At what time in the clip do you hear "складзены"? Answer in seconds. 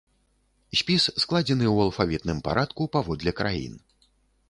1.25-1.65